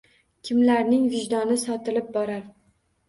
[0.47, 2.45] Kimlarning vijdoni sotilib borar.